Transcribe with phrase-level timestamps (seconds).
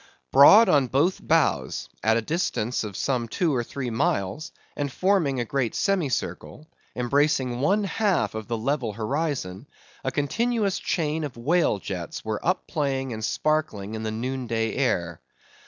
[0.31, 5.39] Broad on both bows, at the distance of some two or three miles, and forming
[5.39, 9.67] a great semicircle, embracing one half of the level horizon,
[10.03, 14.73] a continuous chain of whale jets were up playing and sparkling in the noon day
[14.75, 15.21] air.